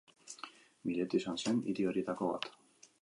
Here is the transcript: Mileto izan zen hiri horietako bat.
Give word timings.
Mileto 0.89 1.19
izan 1.19 1.39
zen 1.43 1.61
hiri 1.73 1.87
horietako 1.91 2.31
bat. 2.35 2.53